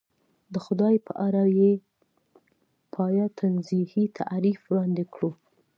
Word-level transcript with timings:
د 0.53 0.55
خدای 0.65 0.95
په 1.07 1.13
اړه 1.27 1.41
بې 1.55 1.71
پایه 2.93 3.25
تنزیهي 3.39 4.05
تعریف 4.19 4.59
وړاندې 4.65 5.03
کړو. 5.13 5.29